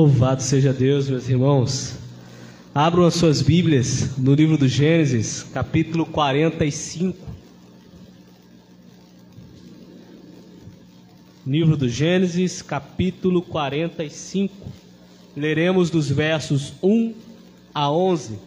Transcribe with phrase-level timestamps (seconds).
[0.00, 1.98] Louvado seja Deus, meus irmãos.
[2.74, 7.18] Abram as suas Bíblias no livro do Gênesis, capítulo 45.
[11.46, 14.54] Livro do Gênesis, capítulo 45.
[15.36, 17.12] Leremos dos versos 1
[17.74, 18.38] a 11.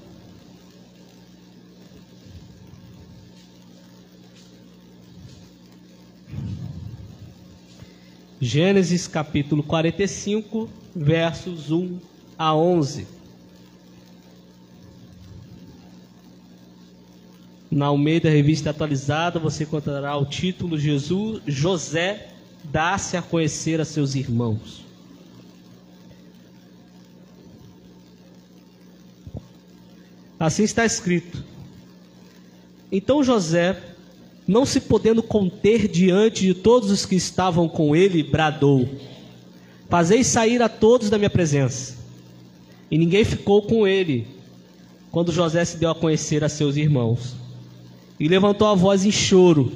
[8.42, 12.00] Gênesis capítulo 45, versos 1
[12.38, 13.08] a 11.
[17.70, 22.30] Na Almeida Revista Atualizada, você encontrará o título Jesus, José
[22.64, 24.84] dá-se a conhecer a seus irmãos.
[30.40, 31.44] Assim está escrito.
[32.92, 33.82] Então José,
[34.48, 38.88] não se podendo conter diante de todos os que estavam com ele, bradou:
[39.94, 41.96] Fazei sair a todos da minha presença.
[42.90, 44.26] E ninguém ficou com ele,
[45.12, 47.36] quando José se deu a conhecer a seus irmãos.
[48.20, 49.72] E levantou a voz em choro,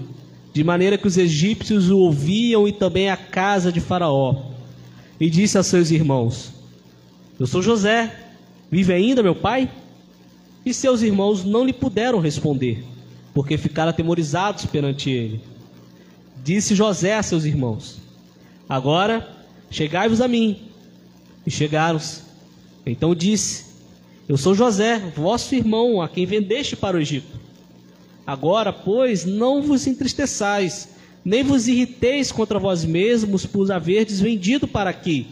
[0.51, 4.53] de maneira que os egípcios o ouviam e também a casa de Faraó.
[5.19, 6.51] E disse a seus irmãos:
[7.39, 8.11] Eu sou José,
[8.71, 9.69] vive ainda meu pai?
[10.65, 12.83] E seus irmãos não lhe puderam responder,
[13.35, 15.39] porque ficaram atemorizados perante ele.
[16.43, 17.99] Disse José a seus irmãos:
[18.67, 19.36] Agora
[19.69, 20.69] chegai-vos a mim.
[21.45, 22.21] E chegaram-se.
[22.85, 23.65] Então disse:
[24.27, 27.37] Eu sou José, vosso irmão, a quem vendeste para o Egito.
[28.27, 30.89] Agora, pois, não vos entristeçais,
[31.23, 35.27] nem vos irriteis contra vós mesmos por haverdes vendido para aqui,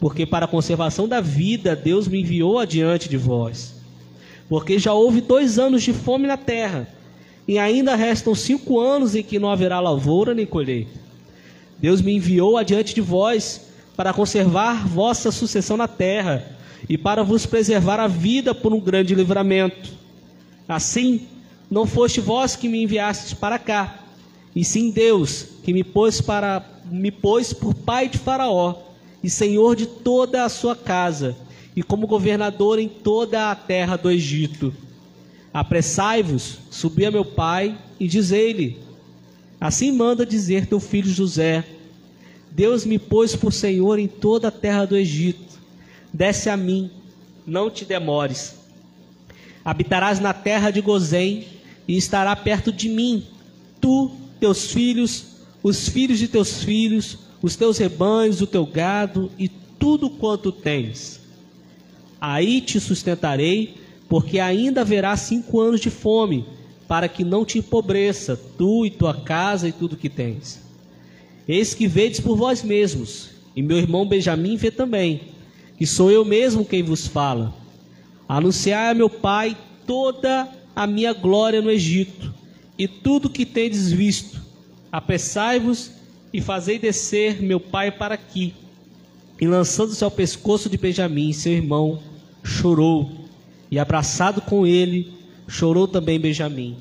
[0.00, 3.74] porque para a conservação da vida Deus me enviou adiante de vós.
[4.48, 6.88] Porque já houve dois anos de fome na terra,
[7.46, 10.98] e ainda restam cinco anos em que não haverá lavoura nem colheita.
[11.78, 13.68] Deus me enviou adiante de vós
[14.00, 16.56] para conservar vossa sucessão na terra
[16.88, 19.90] e para vos preservar a vida por um grande livramento.
[20.66, 21.28] Assim,
[21.70, 24.02] não foste vós que me enviastes para cá,
[24.56, 28.74] e sim Deus que me pôs para me pôs por pai de Faraó
[29.22, 31.36] e senhor de toda a sua casa
[31.76, 34.72] e como governador em toda a terra do Egito.
[35.52, 38.78] Apressai-vos, subi a meu pai e dizei-lhe:
[39.60, 41.66] Assim manda dizer teu filho José:
[42.60, 45.58] Deus me pôs por senhor em toda a terra do Egito.
[46.12, 46.90] Desce a mim,
[47.46, 48.54] não te demores.
[49.64, 51.46] Habitarás na terra de Gozém
[51.88, 53.24] e estará perto de mim,
[53.80, 55.24] tu, teus filhos,
[55.62, 61.18] os filhos de teus filhos, os teus rebanhos, o teu gado e tudo quanto tens.
[62.20, 63.74] Aí te sustentarei,
[64.06, 66.44] porque ainda haverá cinco anos de fome,
[66.86, 70.68] para que não te empobreça, tu e tua casa e tudo que tens.
[71.48, 75.20] Eis que vedes por vós mesmos, e meu irmão Benjamim vê também,
[75.76, 77.54] que sou eu mesmo quem vos fala.
[78.28, 79.56] Anunciai a meu pai
[79.86, 82.32] toda a minha glória no Egito,
[82.78, 84.40] e tudo que tendes visto.
[84.92, 85.90] Apressai-vos
[86.32, 88.54] e fazei descer meu pai para aqui.
[89.40, 92.02] E lançando-se ao pescoço de Benjamim, seu irmão,
[92.42, 93.10] chorou,
[93.70, 95.12] e abraçado com ele,
[95.48, 96.76] chorou também Benjamim.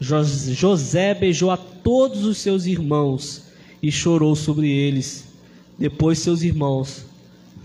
[0.00, 3.42] José beijou a todos os seus irmãos,
[3.82, 5.28] e chorou sobre eles.
[5.78, 7.04] Depois seus irmãos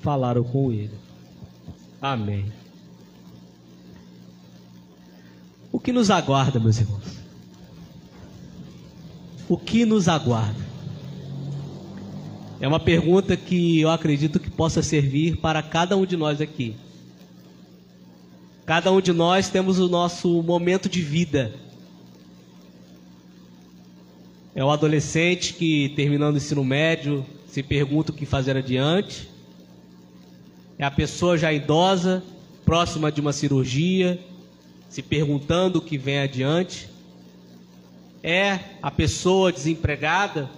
[0.01, 0.93] falaram com ele.
[2.01, 2.51] Amém.
[5.71, 7.17] O que nos aguarda, meus irmãos?
[9.49, 10.63] O que nos aguarda?
[12.59, 16.75] É uma pergunta que eu acredito que possa servir para cada um de nós aqui.
[18.65, 21.53] Cada um de nós temos o nosso momento de vida.
[24.55, 29.27] É o adolescente que, terminando o ensino médio, se pergunta o que fazer adiante.
[30.77, 32.23] É a pessoa já idosa,
[32.63, 34.19] próxima de uma cirurgia,
[34.89, 36.87] se perguntando o que vem adiante.
[38.21, 40.49] É a pessoa desempregada,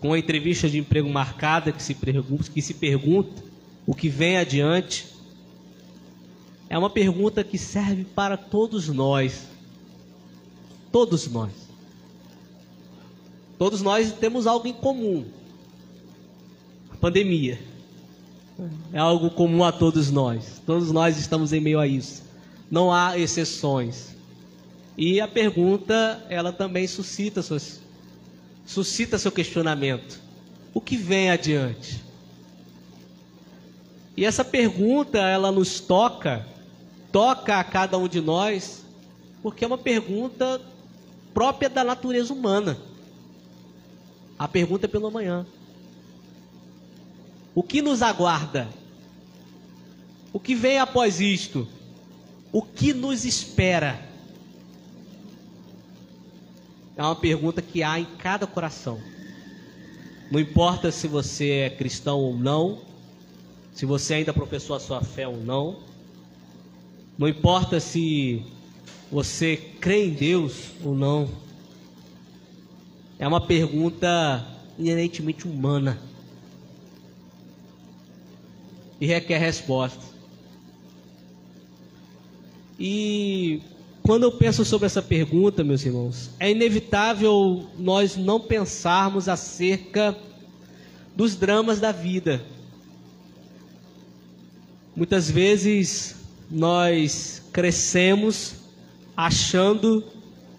[0.00, 3.42] com a entrevista de emprego marcada, que se, pergunta, que se pergunta
[3.86, 5.06] o que vem adiante.
[6.68, 9.46] É uma pergunta que serve para todos nós.
[10.90, 11.63] Todos nós.
[13.58, 15.24] Todos nós temos algo em comum.
[16.90, 17.58] A pandemia.
[18.92, 20.62] É algo comum a todos nós.
[20.64, 22.22] Todos nós estamos em meio a isso.
[22.70, 24.14] Não há exceções.
[24.96, 27.80] E a pergunta, ela também suscita, suas,
[28.64, 30.20] suscita seu questionamento.
[30.72, 32.02] O que vem adiante?
[34.16, 36.46] E essa pergunta, ela nos toca,
[37.10, 38.84] toca a cada um de nós,
[39.42, 40.60] porque é uma pergunta
[41.32, 42.78] própria da natureza humana.
[44.38, 45.46] A pergunta é pelo amanhã.
[47.54, 48.68] O que nos aguarda?
[50.32, 51.68] O que vem após isto?
[52.52, 54.00] O que nos espera?
[56.96, 59.00] É uma pergunta que há em cada coração.
[60.30, 62.80] Não importa se você é cristão ou não,
[63.72, 65.80] se você ainda professou a sua fé ou não,
[67.16, 68.42] não importa se
[69.10, 71.28] você crê em Deus ou não,
[73.18, 74.46] é uma pergunta
[74.78, 75.98] inerentemente humana
[79.00, 80.02] e requer resposta.
[82.78, 83.60] E
[84.02, 90.16] quando eu penso sobre essa pergunta, meus irmãos, é inevitável nós não pensarmos acerca
[91.14, 92.42] dos dramas da vida.
[94.96, 96.16] Muitas vezes
[96.50, 98.54] nós crescemos
[99.16, 100.04] achando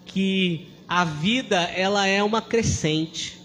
[0.04, 3.40] que a vida ela é uma crescente,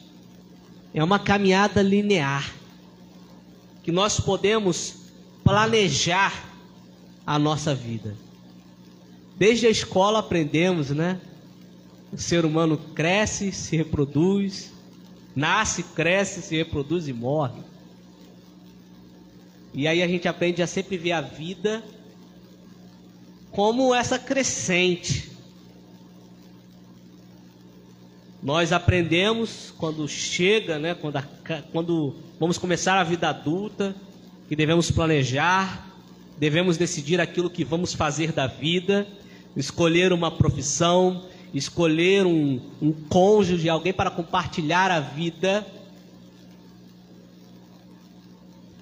[0.94, 2.54] é uma caminhada linear,
[3.84, 4.96] que nós podemos
[5.44, 6.50] planejar
[7.26, 8.16] a nossa vida.
[9.38, 11.20] Desde a escola aprendemos, né?
[12.14, 14.72] O ser humano cresce, se reproduz,
[15.36, 17.62] nasce, cresce, se reproduz e morre.
[19.74, 21.84] E aí a gente aprende a sempre ver a vida
[23.52, 25.31] como essa crescente.
[28.44, 31.24] Nós aprendemos quando chega, né, quando, a,
[31.72, 33.96] quando vamos começar a vida adulta,
[34.50, 35.88] que devemos planejar,
[36.40, 39.08] devemos decidir aquilo que vamos fazer da vida,
[39.56, 45.66] escolher uma profissão, escolher um, um cônjuge, alguém para compartilhar a vida.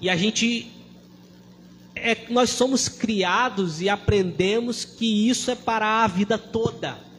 [0.00, 0.70] E a gente
[1.94, 7.09] é, nós somos criados e aprendemos que isso é para a vida toda.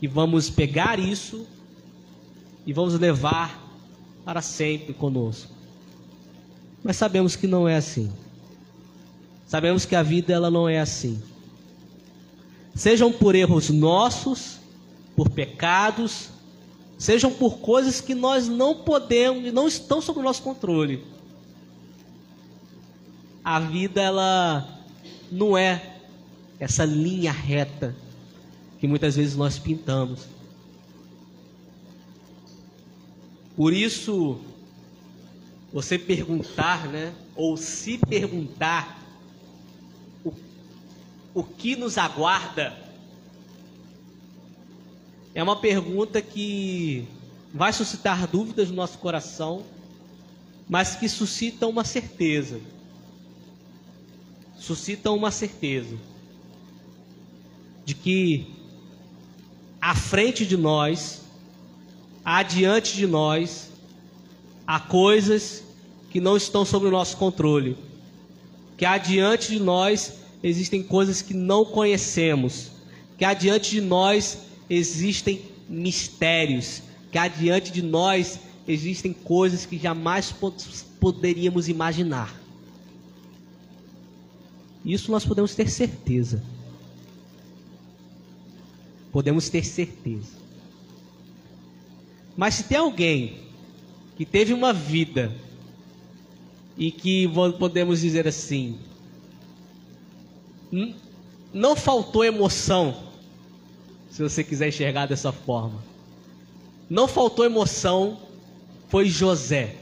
[0.00, 1.46] E vamos pegar isso
[2.66, 3.60] e vamos levar
[4.24, 5.50] para sempre conosco.
[6.82, 8.12] Mas sabemos que não é assim.
[9.46, 11.20] Sabemos que a vida ela não é assim.
[12.74, 14.58] Sejam por erros nossos,
[15.16, 16.28] por pecados,
[16.96, 21.02] sejam por coisas que nós não podemos, não estão sob o nosso controle
[23.48, 24.68] a vida ela
[25.32, 25.96] não é
[26.60, 27.96] essa linha reta
[28.78, 30.26] que muitas vezes nós pintamos.
[33.56, 34.40] Por isso,
[35.72, 39.02] você perguntar, né, ou se perguntar
[40.24, 40.32] o,
[41.34, 42.76] o que nos aguarda,
[45.34, 47.06] é uma pergunta que
[47.52, 49.64] vai suscitar dúvidas no nosso coração,
[50.68, 52.60] mas que suscita uma certeza
[54.58, 55.96] suscitam uma certeza
[57.84, 58.46] de que
[59.80, 61.22] à frente de nós,
[62.24, 63.70] adiante de nós,
[64.66, 65.62] há coisas
[66.10, 67.76] que não estão sob o nosso controle.
[68.76, 72.70] Que adiante de nós existem coisas que não conhecemos.
[73.16, 74.38] Que adiante de nós
[74.68, 76.82] existem mistérios.
[77.10, 80.34] Que adiante de nós existem coisas que jamais
[81.00, 82.34] poderíamos imaginar.
[84.84, 86.42] Isso nós podemos ter certeza.
[89.12, 90.36] Podemos ter certeza.
[92.36, 93.38] Mas se tem alguém
[94.16, 95.34] que teve uma vida
[96.76, 97.26] e que
[97.58, 98.78] podemos dizer assim,
[101.52, 102.96] não faltou emoção,
[104.10, 105.82] se você quiser enxergar dessa forma.
[106.88, 108.18] Não faltou emoção,
[108.88, 109.76] foi José.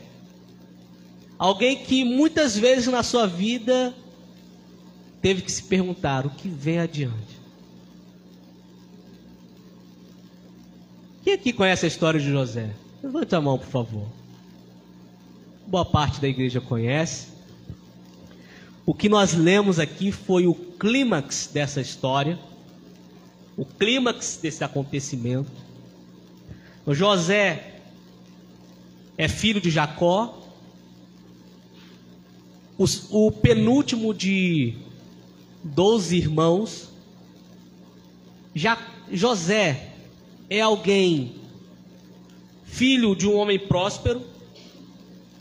[1.38, 3.94] Alguém que muitas vezes na sua vida
[5.20, 7.35] teve que se perguntar o que vem adiante.
[11.26, 12.70] Quem aqui conhece a história de José?
[13.02, 14.06] Levante a mão, por favor.
[15.66, 17.26] Boa parte da igreja conhece.
[18.86, 22.38] O que nós lemos aqui foi o clímax dessa história,
[23.56, 25.50] o clímax desse acontecimento.
[26.86, 27.80] O José
[29.18, 30.40] é filho de Jacó,
[32.78, 34.76] o, o penúltimo de
[35.64, 36.88] doze irmãos.
[38.54, 38.78] Já
[39.10, 39.95] José
[40.48, 41.34] é alguém
[42.64, 44.22] filho de um homem próspero,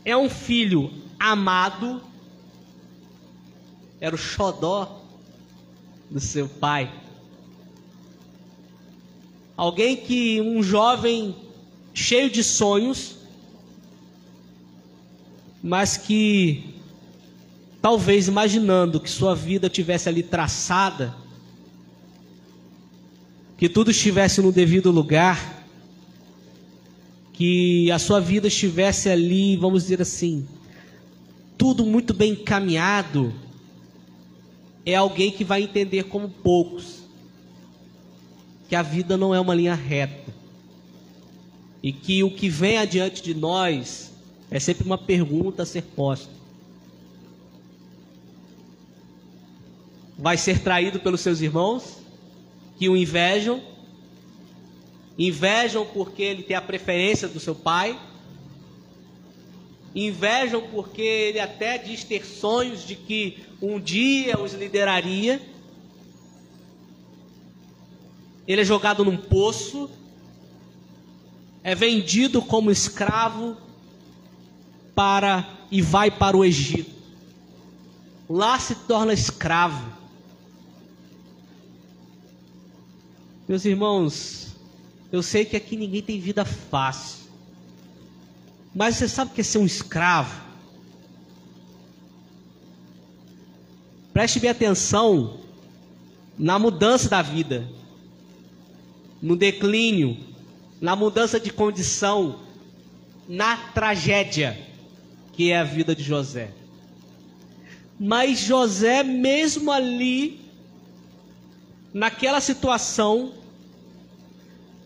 [0.04, 2.00] é um filho amado,
[4.00, 5.02] era o xodó
[6.10, 6.92] do seu pai.
[9.56, 11.34] Alguém que um jovem
[11.92, 13.16] cheio de sonhos,
[15.62, 16.74] mas que
[17.80, 21.14] talvez imaginando que sua vida tivesse ali traçada,
[23.56, 25.64] que tudo estivesse no devido lugar,
[27.32, 30.46] que a sua vida estivesse ali, vamos dizer assim,
[31.56, 33.32] tudo muito bem encaminhado,
[34.84, 37.02] é alguém que vai entender como poucos
[38.68, 40.34] que a vida não é uma linha reta
[41.82, 44.12] e que o que vem adiante de nós
[44.50, 46.32] é sempre uma pergunta a ser posta.
[50.18, 52.05] Vai ser traído pelos seus irmãos
[52.78, 53.62] que o invejam,
[55.18, 57.98] invejam porque ele tem a preferência do seu pai,
[59.94, 65.40] invejam porque ele até diz ter sonhos de que um dia os lideraria.
[68.46, 69.90] Ele é jogado num poço,
[71.64, 73.56] é vendido como escravo
[74.94, 76.94] para e vai para o Egito.
[78.28, 79.95] Lá se torna escravo.
[83.48, 84.56] Meus irmãos,
[85.12, 87.26] eu sei que aqui ninguém tem vida fácil.
[88.74, 90.44] Mas você sabe o que é ser um escravo?
[94.12, 95.40] Preste bem atenção
[96.38, 97.68] na mudança da vida,
[99.22, 100.16] no declínio,
[100.80, 102.40] na mudança de condição,
[103.28, 104.66] na tragédia
[105.32, 106.50] que é a vida de José.
[108.00, 110.40] Mas José, mesmo ali,
[111.96, 113.32] naquela situação,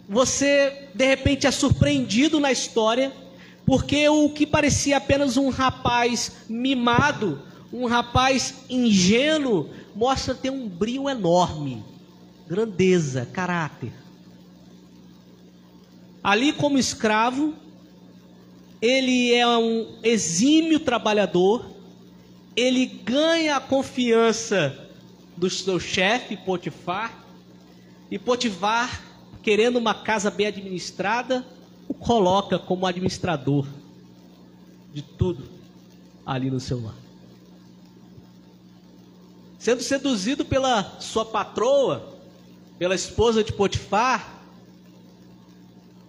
[0.09, 3.13] você de repente é surpreendido na história,
[3.67, 11.09] porque o que parecia apenas um rapaz mimado, um rapaz ingênuo, mostra ter um brilho
[11.09, 11.85] enorme,
[12.47, 13.93] grandeza, caráter.
[16.23, 17.55] Ali, como escravo,
[18.81, 21.67] ele é um exímio trabalhador,
[22.55, 24.80] ele ganha a confiança
[25.41, 27.25] do seu chefe, Potifar,
[28.11, 29.03] e Potifar,
[29.43, 31.45] querendo uma casa bem administrada,
[31.89, 33.67] o coloca como administrador
[34.93, 35.49] de tudo
[36.27, 36.95] ali no seu lar.
[39.59, 42.19] Sendo seduzido pela sua patroa,
[42.79, 44.43] pela esposa de Potifar,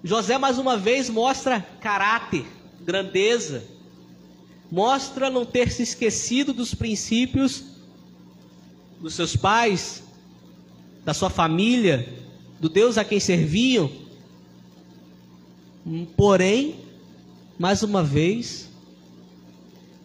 [0.03, 2.45] José mais uma vez mostra caráter,
[2.81, 3.63] grandeza,
[4.69, 7.70] mostra não ter se esquecido dos princípios
[9.01, 10.03] dos seus pais,
[11.03, 12.07] da sua família,
[12.59, 13.91] do Deus a quem serviam.
[16.15, 16.75] Porém,
[17.57, 18.69] mais uma vez,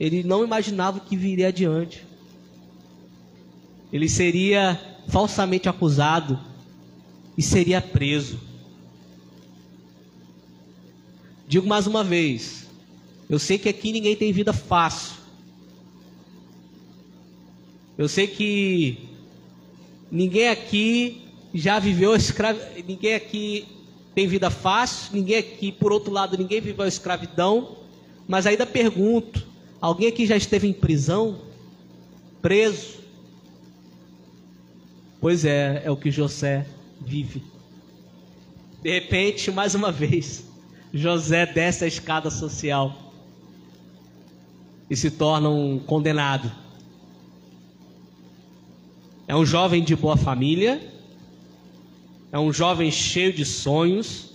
[0.00, 2.04] ele não imaginava o que viria adiante.
[3.92, 6.40] Ele seria falsamente acusado
[7.36, 8.40] e seria preso.
[11.46, 12.66] Digo mais uma vez,
[13.28, 15.25] eu sei que aqui ninguém tem vida fácil.
[17.96, 18.98] Eu sei que
[20.10, 21.22] ninguém aqui
[21.54, 23.66] já viveu escravidão, ninguém aqui
[24.14, 27.76] tem vida fácil, ninguém aqui, por outro lado, ninguém viveu a escravidão,
[28.26, 29.46] mas ainda pergunto,
[29.80, 31.40] alguém aqui já esteve em prisão?
[32.42, 32.96] Preso?
[35.20, 36.66] Pois é, é o que José
[37.00, 37.42] vive.
[38.82, 40.44] De repente, mais uma vez,
[40.92, 43.12] José desce a escada social
[44.88, 46.65] e se torna um condenado.
[49.28, 50.80] É um jovem de boa família,
[52.30, 54.30] é um jovem cheio de sonhos,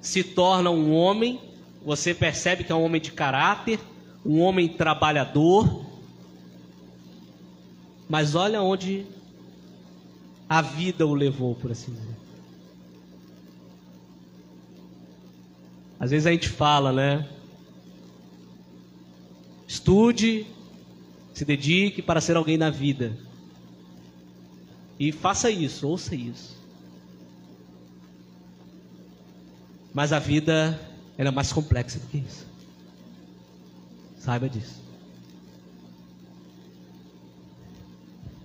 [0.00, 1.40] se torna um homem,
[1.84, 3.80] você percebe que é um homem de caráter,
[4.24, 5.84] um homem trabalhador,
[8.08, 9.04] mas olha onde
[10.48, 12.16] a vida o levou, por assim dizer.
[16.00, 17.28] Às vezes a gente fala, né?
[19.66, 20.46] Estude,
[21.34, 23.27] se dedique para ser alguém na vida.
[24.98, 26.56] E faça isso, ouça isso.
[29.94, 30.78] Mas a vida
[31.16, 32.46] é mais complexa do que isso.
[34.18, 34.82] Saiba disso.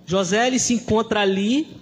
[0.06, 1.80] José ele se encontra ali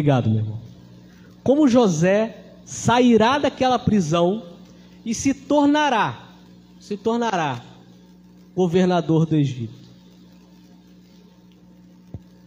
[0.00, 0.58] Obrigado, meu irmão.
[1.44, 4.42] Como José sairá daquela prisão
[5.04, 6.30] e se tornará
[6.80, 7.62] se tornará
[8.56, 9.78] governador do Egito.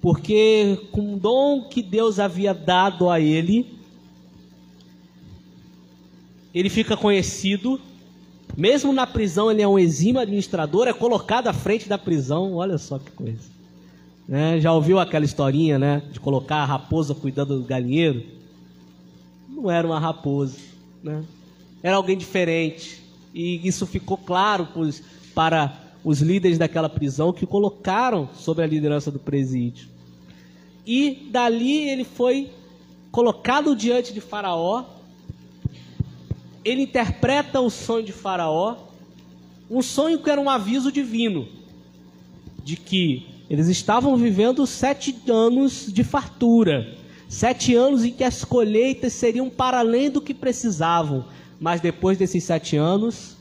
[0.01, 3.77] Porque com o dom que Deus havia dado a ele,
[6.53, 7.79] ele fica conhecido,
[8.57, 12.79] mesmo na prisão ele é um exímio administrador, é colocado à frente da prisão, olha
[12.79, 13.52] só que coisa.
[14.27, 14.59] Né?
[14.59, 18.23] Já ouviu aquela historinha, né, de colocar a raposa cuidando do galinheiro?
[19.49, 20.57] Não era uma raposa,
[21.03, 21.23] né?
[21.81, 23.03] Era alguém diferente.
[23.33, 24.67] E isso ficou claro
[25.35, 29.87] para os líderes daquela prisão que colocaram sobre a liderança do presídio.
[30.85, 32.51] E dali ele foi
[33.11, 34.85] colocado diante de Faraó.
[36.63, 38.77] Ele interpreta o sonho de Faraó,
[39.69, 41.47] um sonho que era um aviso divino
[42.63, 46.95] de que eles estavam vivendo sete anos de fartura,
[47.27, 51.25] sete anos em que as colheitas seriam para além do que precisavam,
[51.59, 53.37] mas depois desses sete anos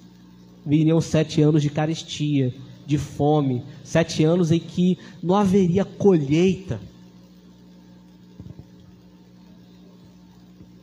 [0.64, 2.54] viriam sete anos de carestia,
[2.86, 6.80] de fome, sete anos em que não haveria colheita.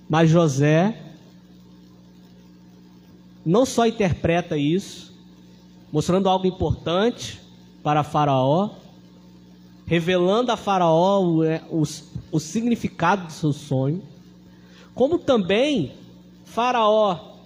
[0.10, 0.98] Mas José
[3.46, 5.14] não só interpreta isso,
[5.92, 7.40] mostrando algo importante
[7.82, 8.72] para Faraó,
[9.90, 11.82] revelando a Faraó o, é, o,
[12.32, 14.04] o significado do seu sonho,
[14.94, 15.94] como também
[16.46, 17.38] Faraó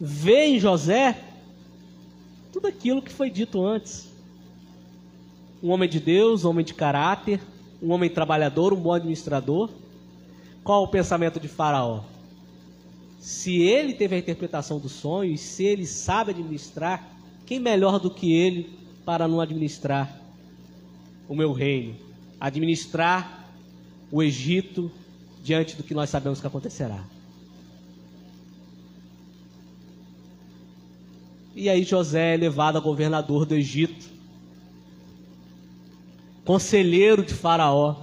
[0.00, 1.22] vê em José
[2.50, 4.08] tudo aquilo que foi dito antes.
[5.62, 7.38] Um homem de Deus, um homem de caráter,
[7.82, 9.68] um homem trabalhador, um bom administrador.
[10.64, 12.00] Qual o pensamento de Faraó?
[13.20, 17.10] Se ele teve a interpretação do sonho e se ele sabe administrar,
[17.44, 20.17] quem melhor do que ele para não administrar
[21.28, 21.94] o meu reino?
[22.40, 23.48] Administrar
[24.10, 24.90] o Egito
[25.42, 27.04] diante do que nós sabemos que acontecerá.
[31.54, 34.08] E aí José é levado a governador do Egito,
[36.44, 37.96] conselheiro de Faraó.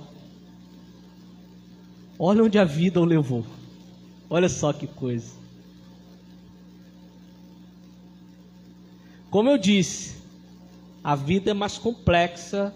[2.20, 3.46] Olha onde a vida o levou.
[4.30, 5.34] Olha só que coisa.
[9.30, 10.16] Como eu disse,
[11.04, 12.74] a vida é mais complexa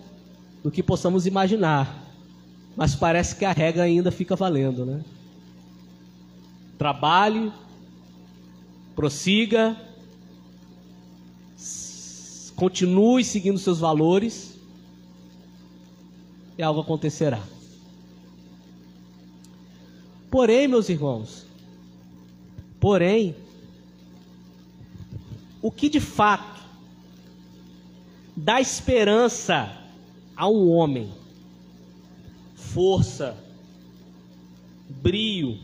[0.63, 2.06] do que possamos imaginar.
[2.76, 5.04] Mas parece que a regra ainda fica valendo, né?
[6.78, 7.52] Trabalhe,
[8.95, 9.76] prossiga,
[12.56, 14.58] continue seguindo seus valores
[16.58, 17.41] e algo acontecerá.
[20.30, 21.45] Porém, meus irmãos,
[22.80, 23.36] porém,
[25.62, 26.60] o que de fato
[28.36, 29.79] dá esperança
[30.39, 31.12] a um homem,
[32.56, 33.36] força,
[34.88, 35.60] brio,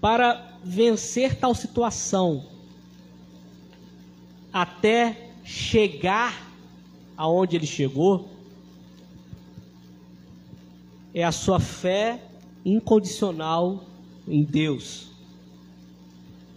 [0.00, 2.46] para vencer tal situação,
[4.50, 6.50] até chegar
[7.18, 8.30] aonde ele chegou
[11.12, 12.24] é a sua fé
[12.64, 13.84] incondicional
[14.26, 15.08] em Deus.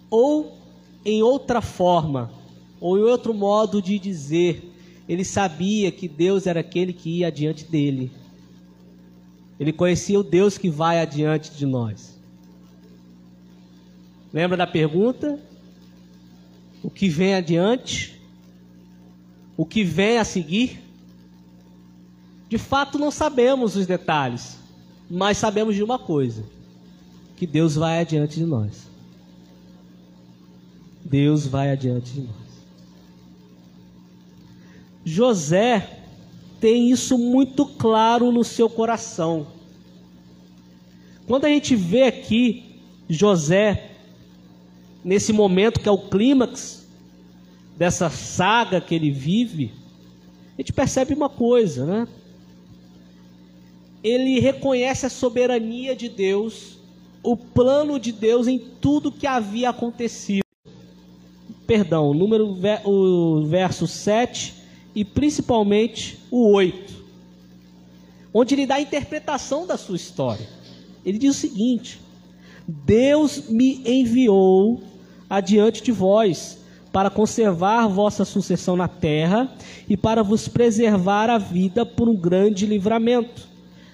[0.10, 0.56] Ou
[1.04, 2.32] em outra forma,
[2.80, 4.71] ou em outro modo de dizer,
[5.12, 8.12] ele sabia que Deus era aquele que ia adiante dele.
[9.60, 12.18] Ele conhecia o Deus que vai adiante de nós.
[14.34, 15.40] Lembra da pergunta?
[16.82, 18.22] O que vem adiante
[19.62, 20.82] o que vem a seguir?
[22.50, 24.58] De fato, não sabemos os detalhes,
[25.08, 26.44] mas sabemos de uma coisa:
[27.38, 28.88] que Deus vai adiante de nós.
[31.04, 32.41] Deus vai adiante de nós.
[35.04, 36.02] José
[36.60, 39.48] tem isso muito claro no seu coração.
[41.28, 42.76] Quando a gente vê aqui
[43.10, 43.92] José,
[45.04, 46.88] nesse momento que é o clímax
[47.76, 49.72] dessa saga que ele vive,
[50.58, 52.08] a gente percebe uma coisa, né?
[54.04, 56.78] Ele reconhece a soberania de Deus,
[57.24, 60.46] o plano de Deus em tudo que havia acontecido.
[61.66, 64.61] Perdão, número o verso 7
[64.96, 66.94] e principalmente o 8,
[68.34, 70.48] onde ele dá a interpretação da sua história.
[71.06, 72.00] Ele diz o seguinte:
[72.68, 74.82] Deus me enviou
[75.30, 76.60] adiante de vós
[76.92, 79.50] para conservar vossa sucessão na terra
[79.88, 83.50] e para vos preservar a vida por um grande livramento.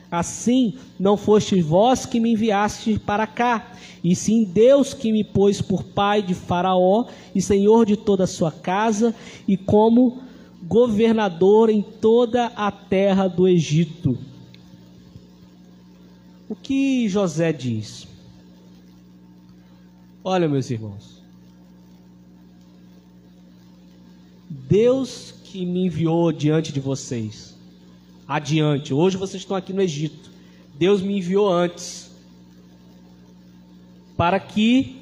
[0.09, 5.61] Assim, não fostes vós que me enviastes para cá, e sim Deus que me pôs
[5.61, 7.05] por pai de Faraó
[7.35, 9.13] e senhor de toda a sua casa,
[9.45, 10.19] e como
[10.67, 14.17] governador em toda a terra do Egito.
[16.49, 18.07] O que José diz?
[20.23, 21.23] Olha, meus irmãos,
[24.49, 27.55] Deus que me enviou diante de vocês.
[28.27, 28.93] Adiante.
[28.93, 30.29] Hoje vocês estão aqui no Egito.
[30.77, 32.11] Deus me enviou antes.
[34.17, 35.01] Para que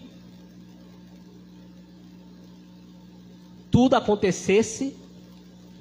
[3.72, 4.96] tudo acontecesse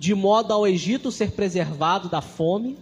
[0.05, 2.77] de modo ao Egito ser preservado da fome.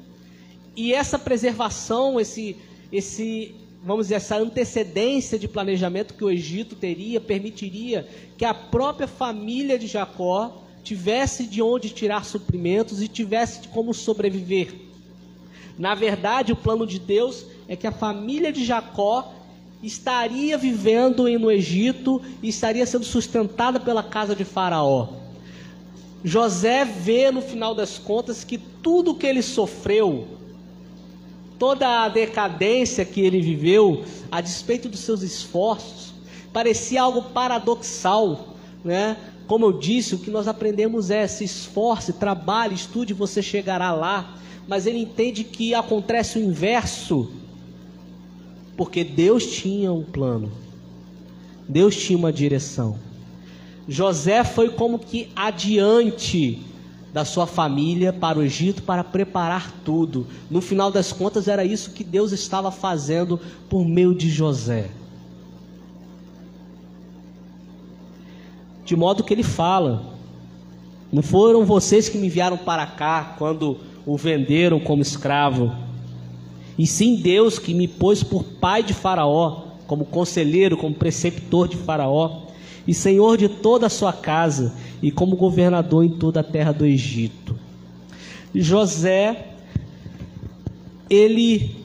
[0.74, 2.56] E essa preservação, esse,
[2.90, 3.54] esse,
[3.84, 9.78] vamos dizer, essa antecedência de planejamento que o Egito teria, permitiria que a própria família
[9.78, 14.74] de Jacó tivesse de onde tirar suprimentos e tivesse de como sobreviver.
[15.78, 19.32] Na verdade, o plano de Deus é que a família de Jacó
[19.80, 25.21] estaria vivendo no Egito e estaria sendo sustentada pela casa de Faraó.
[26.24, 30.28] José vê no final das contas que tudo que ele sofreu,
[31.58, 36.12] toda a decadência que ele viveu, a despeito dos seus esforços,
[36.52, 39.16] parecia algo paradoxal, né?
[39.46, 44.38] Como eu disse, o que nós aprendemos é: se esforce, trabalhe, estude, você chegará lá.
[44.66, 47.30] Mas ele entende que acontece o inverso,
[48.76, 50.52] porque Deus tinha um plano,
[51.68, 52.96] Deus tinha uma direção.
[53.88, 56.62] José foi como que adiante
[57.12, 60.26] da sua família para o Egito para preparar tudo.
[60.50, 64.90] No final das contas, era isso que Deus estava fazendo por meio de José.
[68.92, 70.02] de modo que ele fala:
[71.10, 75.72] Não foram vocês que me enviaram para cá quando o venderam como escravo,
[76.78, 81.76] e sim Deus que me pôs por pai de Faraó, como conselheiro, como preceptor de
[81.76, 82.42] Faraó,
[82.86, 86.84] e senhor de toda a sua casa, e como governador em toda a terra do
[86.84, 87.56] Egito.
[88.54, 89.54] José,
[91.08, 91.76] ele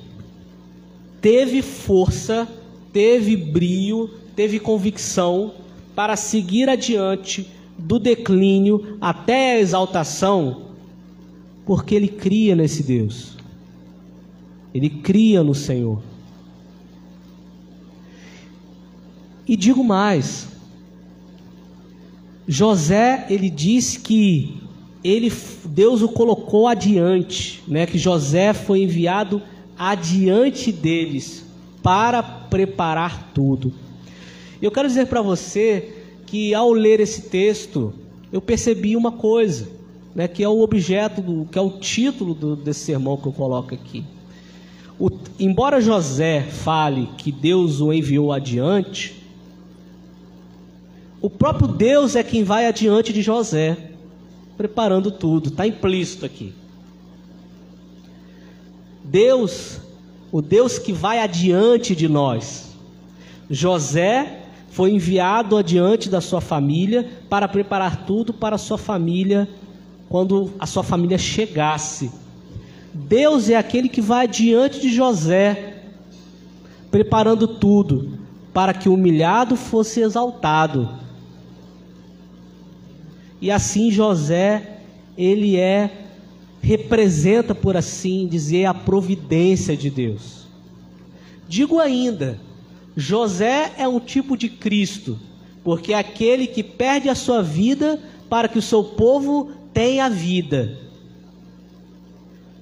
[1.22, 2.48] teve força,
[2.92, 5.54] teve brio, teve convicção
[5.96, 10.68] para seguir adiante do declínio até a exaltação,
[11.66, 13.38] porque ele cria nesse Deus.
[14.74, 16.02] Ele cria no Senhor.
[19.48, 20.48] E digo mais,
[22.48, 24.62] José, ele disse que
[25.04, 25.32] ele,
[25.66, 27.86] Deus o colocou adiante, né?
[27.86, 29.42] Que José foi enviado
[29.78, 31.46] adiante deles
[31.84, 33.74] para preparar tudo.
[34.62, 35.94] Eu quero dizer para você
[36.26, 37.94] que ao ler esse texto,
[38.32, 39.70] eu percebi uma coisa,
[40.14, 43.32] né, que é o objeto, do, que é o título do, desse sermão que eu
[43.32, 44.04] coloco aqui.
[45.00, 49.17] O, embora José fale que Deus o enviou adiante,
[51.22, 53.92] o próprio Deus é quem vai adiante de José,
[54.56, 56.54] preparando tudo, está implícito aqui.
[59.04, 59.80] Deus,
[60.32, 62.76] o Deus que vai adiante de nós.
[63.50, 69.48] José foi enviado adiante da sua família para preparar tudo para a sua família
[70.10, 72.12] quando a sua família chegasse.
[72.94, 75.82] Deus é aquele que vai adiante de José,
[76.92, 78.18] preparando tudo
[78.54, 80.90] para que o humilhado fosse exaltado.
[83.42, 84.80] E assim José,
[85.18, 86.06] ele é
[86.62, 90.48] representa por assim dizer a providência de Deus.
[91.48, 92.40] Digo ainda,
[92.96, 95.18] José é um tipo de Cristo,
[95.64, 100.78] porque é aquele que perde a sua vida para que o seu povo tenha vida.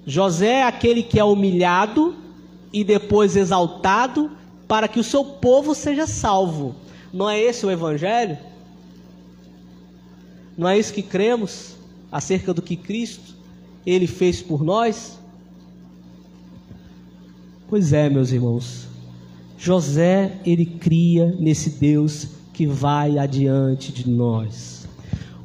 [0.05, 2.15] José é aquele que é humilhado
[2.71, 4.29] e depois exaltado
[4.67, 6.75] para que o seu povo seja salvo.
[7.11, 8.37] Não é esse o Evangelho?
[10.57, 11.75] Não é isso que cremos
[12.11, 13.35] acerca do que Cristo
[13.85, 15.19] ele fez por nós?
[17.67, 18.87] Pois é, meus irmãos.
[19.57, 24.87] José, ele cria nesse Deus que vai adiante de nós.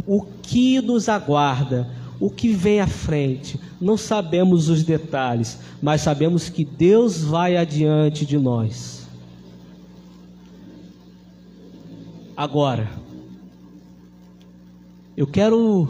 [0.07, 1.89] O que nos aguarda,
[2.21, 8.27] o que vem à frente, não sabemos os detalhes, mas sabemos que Deus vai adiante
[8.27, 9.09] de nós.
[12.37, 13.00] Agora,
[15.21, 15.87] eu quero,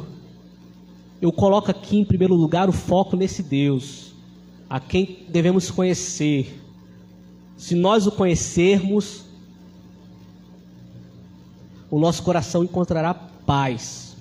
[1.23, 4.13] eu coloco aqui em primeiro lugar o foco nesse Deus,
[4.69, 6.61] a quem devemos conhecer,
[7.57, 9.23] se nós o conhecermos,
[11.89, 14.17] o nosso coração encontrará paz,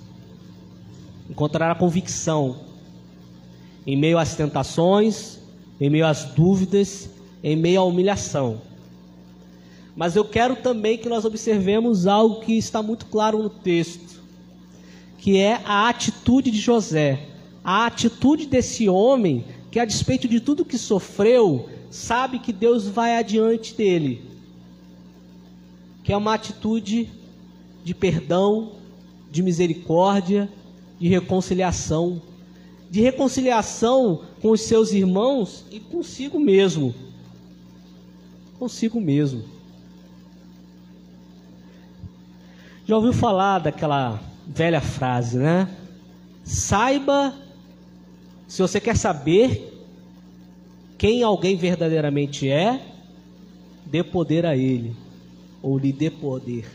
[1.28, 2.58] encontrará convicção.
[3.88, 5.40] Em meio às tentações,
[5.82, 7.10] em meio às dúvidas,
[7.44, 8.62] em meio à humilhação.
[9.96, 14.09] Mas eu quero também que nós observemos algo que está muito claro no texto,
[15.20, 17.28] que é a atitude de José,
[17.64, 23.18] a atitude desse homem que, a despeito de tudo que sofreu, sabe que Deus vai
[23.18, 24.22] adiante dele,
[26.04, 27.10] que é uma atitude
[27.84, 28.72] de perdão,
[29.30, 30.50] de misericórdia,
[31.00, 32.22] de reconciliação,
[32.90, 36.96] de reconciliação com os seus irmãos e consigo mesmo.
[38.58, 39.44] Consigo mesmo.
[42.86, 45.70] Já ouviu falar daquela velha frase, né?
[46.44, 47.34] Saiba,
[48.48, 49.72] se você quer saber
[50.98, 52.82] quem alguém verdadeiramente é,
[53.86, 54.96] dê poder a ele,
[55.62, 56.66] ou lhe dê poder.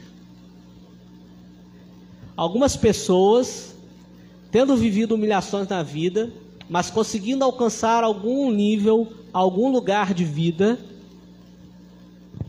[2.37, 3.77] Algumas pessoas,
[4.51, 6.33] tendo vivido humilhações na vida,
[6.69, 10.79] mas conseguindo alcançar algum nível, algum lugar de vida,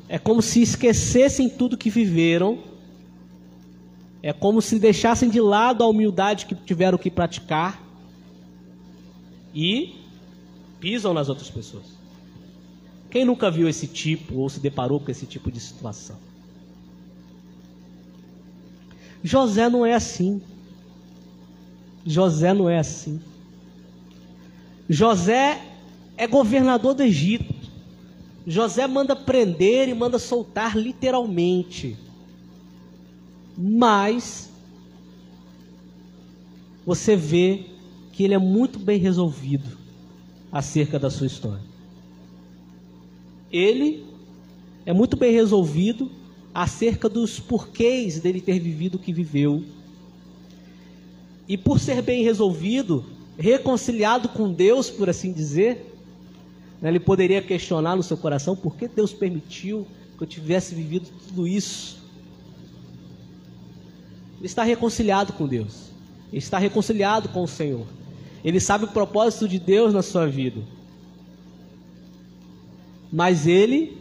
[0.08, 2.60] é como se esquecessem tudo que viveram,
[4.26, 7.80] é como se deixassem de lado a humildade que tiveram que praticar
[9.54, 10.00] e
[10.80, 11.86] pisam nas outras pessoas.
[13.12, 16.18] Quem nunca viu esse tipo ou se deparou com esse tipo de situação?
[19.24, 20.42] José não é assim.
[22.04, 23.22] José não é assim.
[24.90, 25.62] José
[26.18, 27.54] é governador do Egito.
[28.48, 31.96] José manda prender e manda soltar literalmente.
[33.58, 34.50] Mas
[36.86, 37.65] você vê
[38.12, 39.78] que ele é muito bem resolvido
[40.52, 41.76] acerca da sua história
[43.56, 44.04] ele
[44.86, 46.12] é muito bem resolvido
[46.54, 49.63] acerca dos porquês dele ter vivido o que viveu.
[51.48, 53.06] E por ser bem resolvido,
[53.38, 55.94] reconciliado com Deus, por assim dizer,
[56.82, 59.88] né, ele poderia questionar no seu coração por que Deus permitiu
[60.18, 62.05] que eu tivesse vivido tudo isso.
[64.46, 65.90] Ele está reconciliado com Deus,
[66.32, 67.88] ele está reconciliado com o Senhor,
[68.44, 70.62] ele sabe o propósito de Deus na sua vida.
[73.12, 73.98] Mas ele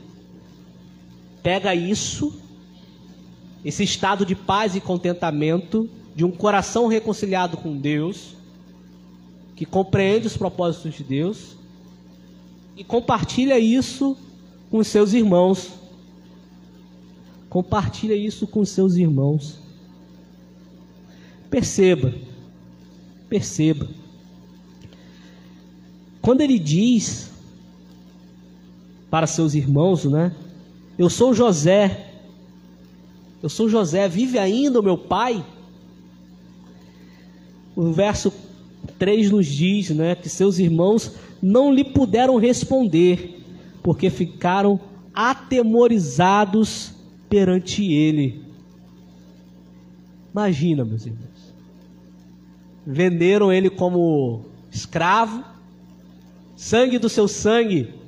[1.43, 2.31] pega isso,
[3.65, 8.37] esse estado de paz e contentamento, de um coração reconciliado com Deus,
[9.57, 11.57] que compreende os propósitos de Deus,
[12.77, 14.15] e compartilha isso
[14.71, 15.71] com seus irmãos.
[17.49, 19.64] Compartilha isso com seus irmãos.
[21.55, 22.13] Perceba,
[23.29, 23.87] perceba.
[26.21, 27.31] Quando ele diz
[29.09, 30.35] para seus irmãos, né?
[30.99, 32.11] Eu sou José.
[33.41, 35.47] Eu sou José, vive ainda o meu pai?
[37.77, 38.33] O verso
[38.99, 43.41] 3 nos diz, né, que seus irmãos não lhe puderam responder,
[43.81, 44.81] porque ficaram
[45.15, 46.93] atemorizados
[47.29, 48.43] perante ele.
[50.33, 51.34] Imagina, meus irmãos.
[52.87, 55.45] Venderam ele como escravo,
[56.57, 58.05] sangue do seu sangue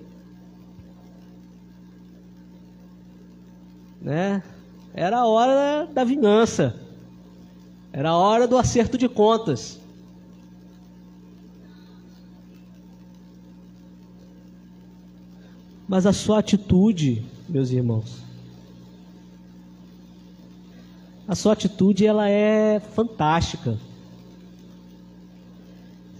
[4.06, 4.40] né?
[4.94, 6.76] Era a hora da vingança.
[7.92, 9.80] Era a hora do acerto de contas.
[15.88, 18.22] Mas a sua atitude, meus irmãos,
[21.26, 23.76] a sua atitude ela é fantástica.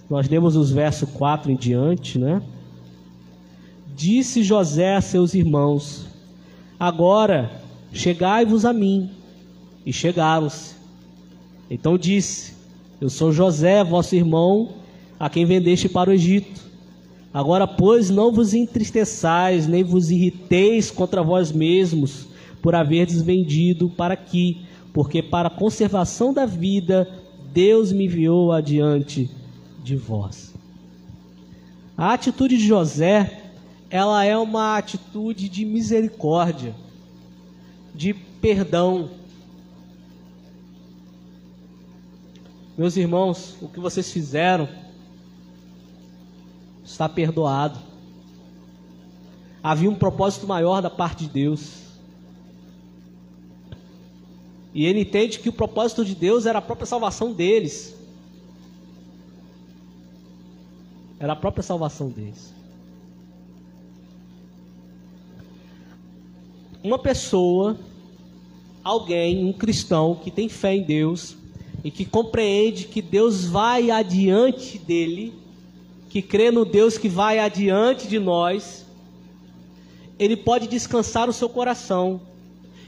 [0.09, 2.43] Nós lemos os versos 4 em diante, né?
[3.95, 6.07] Disse José a seus irmãos:
[6.79, 7.51] Agora
[7.97, 9.11] Chegai-vos a mim.
[9.85, 10.75] E chegaram-se.
[11.71, 12.55] Então disse:
[13.01, 14.75] Eu sou José, vosso irmão,
[15.19, 16.67] a quem vendeste para o Egito.
[17.33, 22.27] Agora, pois, não vos entristeçais, nem vos irriteis contra vós mesmos,
[22.63, 27.09] por haverdes vendido para aqui, porque para a conservação da vida
[27.53, 29.31] Deus me enviou adiante
[29.87, 30.53] de vós.
[31.97, 33.53] A atitude de José,
[33.89, 36.75] ela é uma atitude de misericórdia
[37.95, 39.09] de perdão.
[42.77, 44.69] Meus irmãos, o que vocês fizeram
[46.85, 47.79] está perdoado.
[49.63, 51.87] Havia um propósito maior da parte de Deus.
[54.75, 57.96] E ele entende que o propósito de Deus era a própria salvação deles.
[61.19, 62.57] Era a própria salvação deles.
[66.87, 67.77] uma pessoa,
[68.83, 71.37] alguém, um cristão que tem fé em Deus
[71.83, 75.35] e que compreende que Deus vai adiante dele,
[76.09, 78.87] que crê no Deus que vai adiante de nós,
[80.19, 82.21] ele pode descansar o seu coração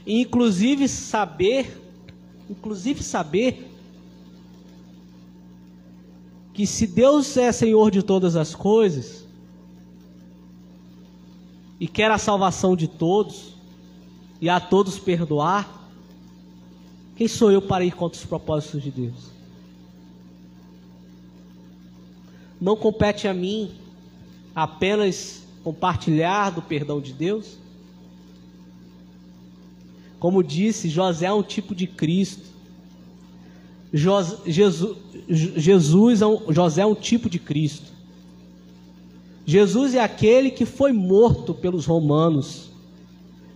[0.05, 1.79] e inclusive saber,
[2.49, 3.68] inclusive saber
[6.59, 9.25] que se Deus é Senhor de todas as coisas
[11.79, 13.55] e quer a salvação de todos,
[14.41, 15.89] e a todos perdoar,
[17.15, 19.31] quem sou eu para ir contra os propósitos de Deus?
[22.59, 23.71] Não compete a mim
[24.53, 27.57] apenas compartilhar do perdão de Deus?
[30.19, 32.49] Como disse, José é um tipo de Cristo.
[33.91, 34.39] Jesus,
[35.27, 37.91] Jesus é José é um tipo de Cristo.
[39.45, 42.69] Jesus é aquele que foi morto pelos romanos,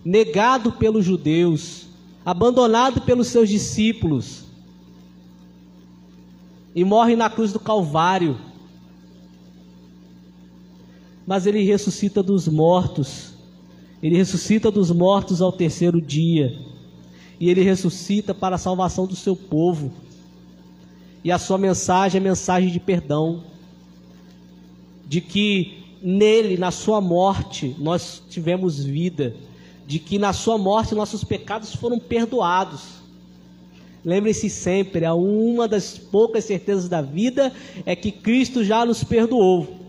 [0.04, 1.86] negado pelos judeus,
[2.24, 4.44] abandonado pelos seus discípulos
[6.74, 8.36] e morre na cruz do Calvário.
[11.26, 13.34] Mas ele ressuscita dos mortos.
[14.02, 16.58] Ele ressuscita dos mortos ao terceiro dia.
[17.38, 19.92] E ele ressuscita para a salvação do seu povo.
[21.24, 23.42] E a sua mensagem é mensagem de perdão.
[25.06, 29.34] De que nele, na sua morte, nós tivemos vida.
[29.86, 33.02] De que na sua morte nossos pecados foram perdoados.
[34.04, 37.50] Lembre-se sempre, uma das poucas certezas da vida
[37.86, 39.80] é que Cristo já nos perdoou.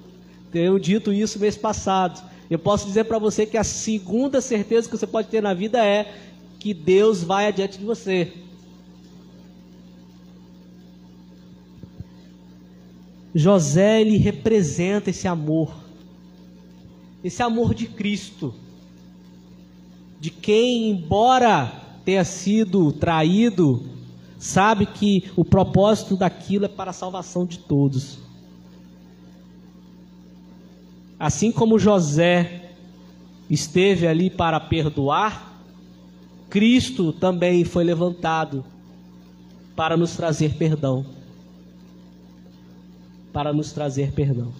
[0.53, 2.23] Tenho dito isso mês passado.
[2.49, 5.83] Eu posso dizer para você que a segunda certeza que você pode ter na vida
[5.85, 6.13] é
[6.59, 8.31] que Deus vai adiante de você.
[13.37, 15.75] José ele representa esse amor,
[17.21, 18.55] esse amor de Cristo,
[20.21, 21.69] de quem, embora
[22.05, 23.83] tenha sido traído,
[24.39, 28.19] sabe que o propósito daquilo é para a salvação de todos.
[31.19, 32.71] Assim como José
[33.49, 35.61] esteve ali para perdoar,
[36.49, 38.63] Cristo também foi levantado
[39.75, 41.14] para nos trazer perdão
[43.35, 44.53] para nos trazer perdão.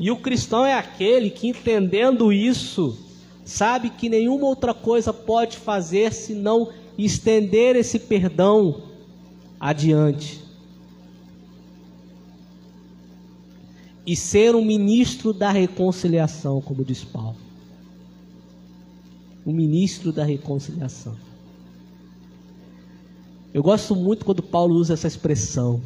[0.00, 2.96] E o cristão é aquele que, entendendo isso,
[3.44, 8.84] sabe que nenhuma outra coisa pode fazer senão estender esse perdão
[9.60, 10.40] adiante.
[14.06, 17.36] E ser um ministro da reconciliação, como diz Paulo.
[19.44, 21.14] Um ministro da reconciliação.
[23.52, 25.82] Eu gosto muito quando Paulo usa essa expressão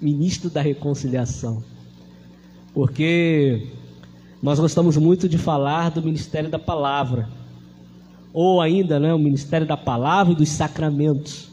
[0.00, 1.62] ministro da reconciliação.
[2.72, 3.68] Porque
[4.42, 7.28] nós gostamos muito de falar do ministério da palavra,
[8.32, 11.48] ou ainda, né, o ministério da palavra e dos sacramentos.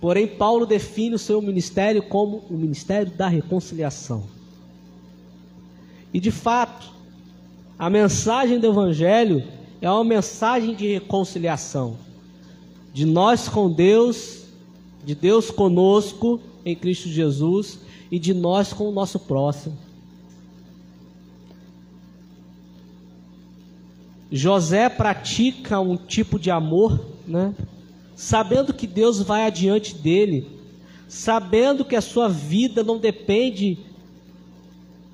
[0.00, 4.24] Porém, Paulo define o seu ministério como o ministério da reconciliação.
[6.12, 6.90] E de fato,
[7.78, 9.42] a mensagem do evangelho
[9.80, 11.96] é uma mensagem de reconciliação
[12.92, 14.44] de nós com Deus,
[15.04, 19.76] de Deus conosco em Cristo Jesus e de nós com o nosso próximo.
[24.30, 27.54] José pratica um tipo de amor, né?
[28.16, 30.46] Sabendo que Deus vai adiante dele,
[31.06, 33.78] sabendo que a sua vida não depende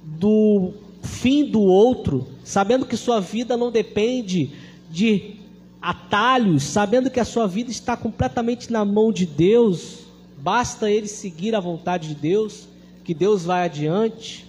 [0.05, 4.53] do fim do outro, sabendo que sua vida não depende
[4.91, 5.37] de
[5.81, 10.08] atalhos, sabendo que a sua vida está completamente na mão de Deus,
[10.49, 12.69] Basta ele seguir a vontade de Deus,
[13.05, 14.47] que Deus vai adiante.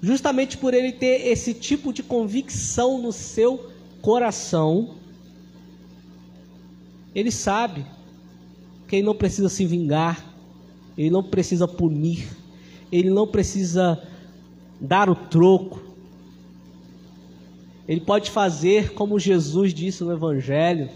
[0.00, 3.68] Justamente por ele ter esse tipo de convicção no seu
[4.00, 4.94] coração,
[7.12, 7.84] ele sabe
[8.86, 10.24] que ele não precisa se vingar,
[10.96, 12.28] ele não precisa punir,
[12.92, 14.00] ele não precisa
[14.80, 15.82] dar o troco.
[17.88, 20.88] Ele pode fazer como Jesus disse no Evangelho: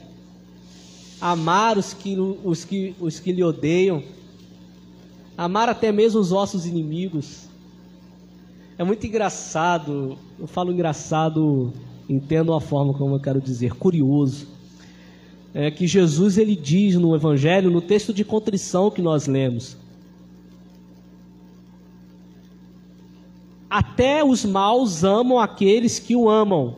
[1.20, 4.02] amar os que, os que, os que lhe odeiam,
[5.36, 7.48] amar até mesmo os vossos inimigos.
[8.76, 11.72] É muito engraçado, eu falo engraçado,
[12.08, 14.48] entendo a forma como eu quero dizer, curioso.
[15.52, 19.76] É que Jesus ele diz no Evangelho, no texto de contrição que nós lemos,
[23.70, 26.76] até os maus amam aqueles que o amam.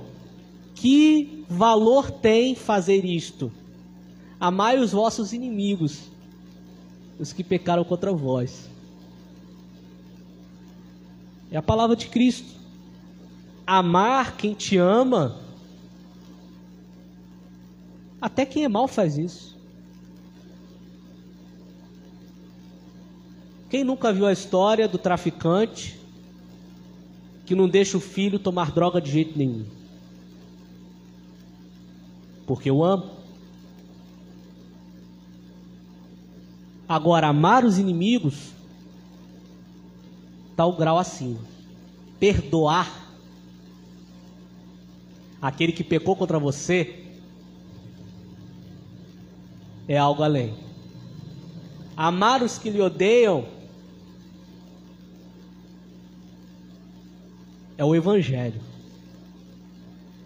[0.74, 3.50] Que valor tem fazer isto?
[4.38, 6.02] Amai os vossos inimigos,
[7.18, 8.68] os que pecaram contra vós.
[11.50, 12.54] É a palavra de Cristo.
[13.66, 15.40] Amar quem te ama,
[18.20, 19.56] até quem é mal faz isso.
[23.68, 25.98] Quem nunca viu a história do traficante
[27.44, 29.64] que não deixa o filho tomar droga de jeito nenhum?
[32.46, 33.15] Porque eu amo.
[36.88, 38.52] Agora, amar os inimigos,
[40.50, 41.40] está o grau acima.
[42.20, 43.06] Perdoar
[45.42, 47.04] aquele que pecou contra você
[49.88, 50.54] é algo além.
[51.96, 53.46] Amar os que lhe odeiam
[57.76, 58.60] é o Evangelho.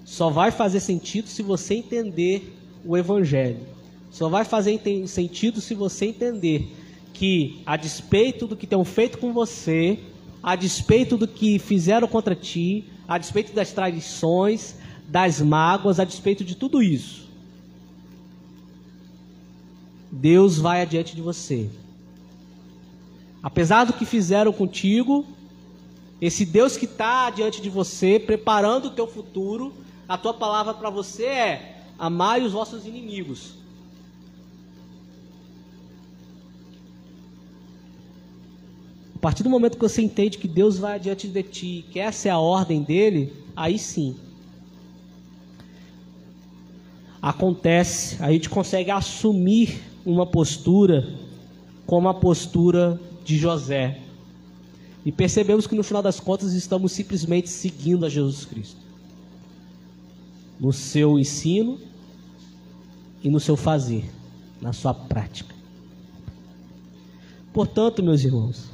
[0.04, 3.79] Só vai fazer sentido se você entender o Evangelho.
[4.10, 6.76] Só vai fazer sentido se você entender
[7.12, 9.98] que, a despeito do que tenham feito com você,
[10.42, 16.44] a despeito do que fizeram contra ti, a despeito das tradições, das mágoas, a despeito
[16.44, 17.28] de tudo isso,
[20.10, 21.70] Deus vai adiante de você.
[23.42, 25.24] Apesar do que fizeram contigo,
[26.20, 29.72] esse Deus que está diante de você, preparando o teu futuro,
[30.08, 33.59] a tua palavra para você é: amai os vossos inimigos.
[39.20, 42.30] Partir do momento que você entende que Deus vai adiante de ti, que essa é
[42.30, 44.16] a ordem dele, aí sim.
[47.20, 51.06] Acontece, a gente consegue assumir uma postura
[51.86, 54.00] como a postura de José.
[55.04, 58.80] E percebemos que no final das contas estamos simplesmente seguindo a Jesus Cristo.
[60.58, 61.78] No seu ensino
[63.22, 64.10] e no seu fazer,
[64.62, 65.54] na sua prática.
[67.52, 68.70] Portanto, meus irmãos,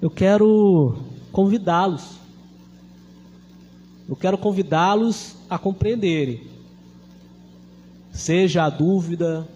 [0.00, 0.96] eu quero
[1.32, 2.18] convidá-los.
[4.08, 6.42] Eu quero convidá-los a compreenderem.
[8.12, 9.46] Seja a dúvida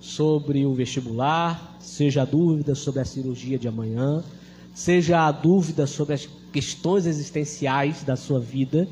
[0.00, 4.22] sobre o vestibular, seja a dúvida sobre a cirurgia de amanhã,
[4.74, 8.86] seja a dúvida sobre as questões existenciais da sua vida,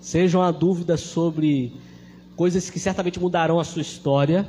[0.00, 1.72] seja uma dúvida sobre
[2.34, 4.46] coisas que certamente mudarão a sua história,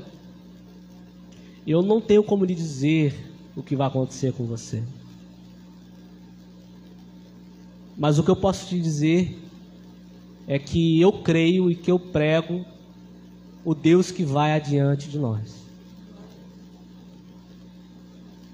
[1.65, 3.13] eu não tenho como lhe dizer
[3.55, 4.81] o que vai acontecer com você.
[7.97, 9.35] Mas o que eu posso te dizer
[10.47, 12.63] é que eu creio e que eu prego
[13.65, 15.55] o Deus que vai adiante de nós.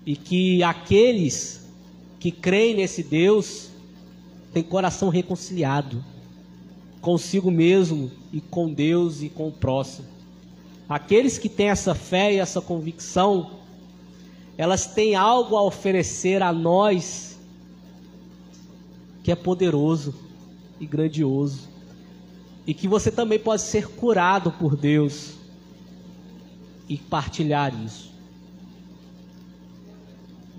[0.06, 1.68] E que aqueles
[2.20, 3.70] que creem nesse Deus
[4.54, 6.04] tem coração reconciliado
[7.02, 10.08] consigo mesmo e com Deus e com o próximo.
[10.88, 13.52] Aqueles que têm essa fé e essa convicção,
[14.58, 17.33] elas têm algo a oferecer a nós
[19.24, 20.14] que é poderoso
[20.80, 21.70] e grandioso.
[22.68, 25.34] E que você também pode ser curado por Deus
[26.88, 28.12] e partilhar isso.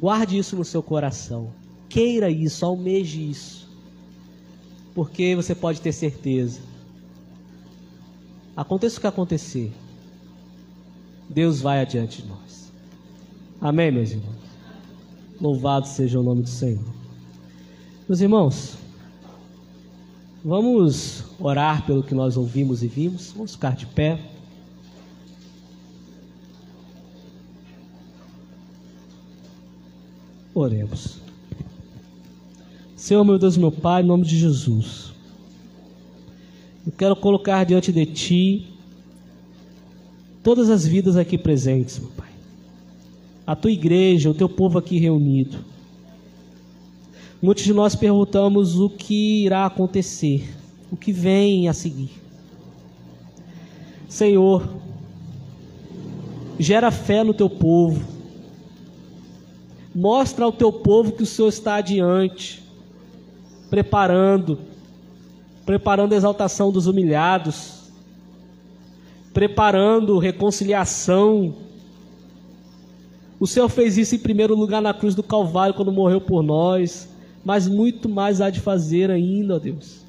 [0.00, 1.52] Guarde isso no seu coração.
[1.88, 3.68] Queira isso, almeje isso.
[4.94, 6.60] Porque você pode ter certeza.
[8.56, 9.72] Aconteça o que acontecer,
[11.28, 12.72] Deus vai adiante de nós.
[13.60, 14.36] Amém, meus irmãos?
[15.40, 16.93] Louvado seja o nome do Senhor.
[18.06, 18.76] Meus irmãos,
[20.44, 23.32] vamos orar pelo que nós ouvimos e vimos.
[23.32, 24.20] Vamos ficar de pé.
[30.52, 31.18] Oremos.
[32.94, 35.14] Senhor, meu Deus, meu Pai, em nome de Jesus,
[36.86, 38.68] eu quero colocar diante de Ti
[40.42, 42.30] todas as vidas aqui presentes, meu Pai.
[43.46, 45.73] A Tua igreja, o Teu povo aqui reunido.
[47.44, 50.48] Muitos de nós perguntamos o que irá acontecer,
[50.90, 52.10] o que vem a seguir.
[54.08, 54.68] Senhor,
[56.58, 58.14] gera fé no Teu povo
[59.94, 62.64] Mostra ao teu povo que o Senhor está adiante,
[63.70, 64.58] preparando,
[65.64, 67.92] preparando a exaltação dos humilhados,
[69.32, 71.54] preparando reconciliação.
[73.38, 77.08] O Senhor fez isso em primeiro lugar na cruz do Calvário, quando morreu por nós,
[77.44, 80.00] mas muito mais há de fazer ainda, ó Deus.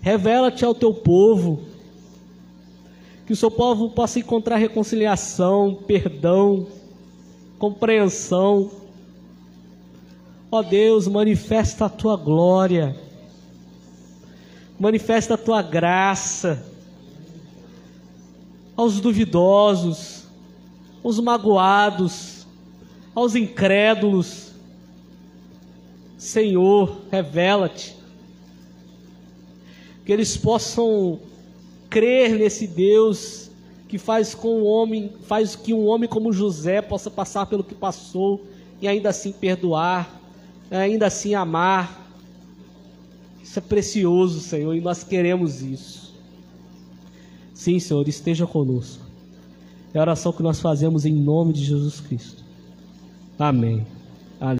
[0.00, 1.62] Revela-te ao teu povo,
[3.26, 6.66] que o seu povo possa encontrar reconciliação, perdão,
[7.58, 8.70] compreensão.
[10.50, 12.94] Ó Deus, manifesta a tua glória,
[14.78, 16.62] manifesta a tua graça
[18.76, 20.24] aos duvidosos,
[21.02, 22.46] aos magoados,
[23.14, 24.53] aos incrédulos.
[26.24, 27.94] Senhor, revela-te,
[30.06, 31.20] que eles possam
[31.90, 33.50] crer nesse Deus
[33.86, 37.74] que faz com o homem, faz que um homem como José possa passar pelo que
[37.74, 38.42] passou
[38.80, 40.18] e ainda assim perdoar,
[40.70, 42.10] ainda assim amar.
[43.42, 46.14] Isso é precioso, Senhor, e nós queremos isso.
[47.52, 49.04] Sim, Senhor, esteja conosco.
[49.92, 52.42] É a oração que nós fazemos em nome de Jesus Cristo.
[53.38, 53.86] Amém.